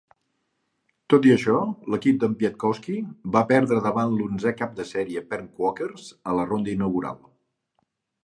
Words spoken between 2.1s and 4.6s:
de Piatkowski va perdre davant l'onzè